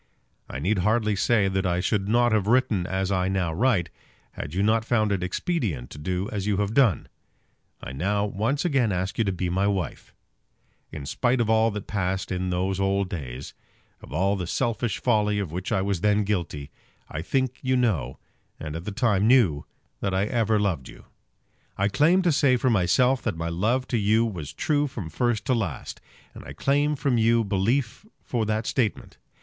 [0.49, 3.91] I need hardly say that I should not have written as I now write,
[4.31, 7.07] had you not found it expedient to do as you have done.
[7.83, 10.11] I now once again ask you to be my wife.
[10.91, 13.53] In spite of all that passed in those old days,
[14.01, 16.71] of all the selfish folly of which I was then guilty,
[17.07, 18.17] I think you know,
[18.59, 19.67] and at the time knew,
[19.99, 21.05] that I ever loved you.
[21.77, 25.45] I claim to say for myself that my love to you was true from first
[25.45, 26.01] to last,
[26.33, 29.19] and I claim from you belief for that statement.